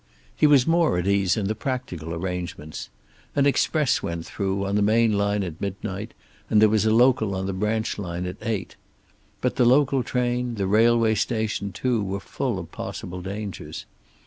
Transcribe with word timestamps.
He 0.35 0.47
was 0.47 0.65
more 0.65 0.97
at 0.97 1.05
ease 1.05 1.37
in 1.37 1.45
the 1.45 1.53
practical 1.53 2.11
arrangements. 2.15 2.89
An 3.35 3.45
express 3.45 4.01
went 4.01 4.25
through 4.25 4.65
on 4.65 4.73
the 4.73 4.81
main 4.81 5.13
line 5.15 5.43
at 5.43 5.61
midnight, 5.61 6.15
and 6.49 6.59
there 6.59 6.69
was 6.73 6.87
a 6.87 6.91
local 6.91 7.35
on 7.35 7.45
the 7.45 7.53
branch 7.53 7.99
line 7.99 8.25
at 8.25 8.37
eight. 8.41 8.75
But 9.41 9.57
the 9.57 9.63
local 9.65 10.01
train, 10.01 10.55
the 10.55 10.65
railway 10.65 11.13
station, 11.13 11.71
too, 11.71 12.03
were 12.03 12.19
full 12.19 12.57
of 12.57 12.71
possible 12.71 13.21
dangers. 13.21 13.85